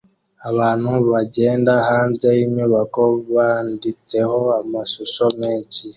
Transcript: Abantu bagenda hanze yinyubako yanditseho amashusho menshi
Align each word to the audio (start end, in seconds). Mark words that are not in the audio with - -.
Abantu 0.49 0.91
bagenda 1.11 1.73
hanze 1.89 2.25
yinyubako 2.37 3.01
yanditseho 3.33 4.39
amashusho 4.61 5.23
menshi 5.39 5.83